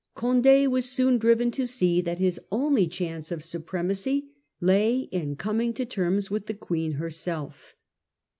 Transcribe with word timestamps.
Conde 0.15 0.65
was 0.67 0.89
soon 0.89 1.19
driven 1.19 1.51
to 1.51 1.67
see 1.67 2.01
that 2.01 2.17
his 2.17 2.39
only 2.51 2.87
chance 2.87 3.31
of 3.31 3.43
supremacy 3.43 4.31
lay 4.59 5.01
in 5.11 5.35
coming 5.35 5.73
to 5.75 5.85
terms 5.85 6.31
with 6.31 6.47
the 6.47 6.55
Queen 6.55 6.93
herself. 6.93 7.75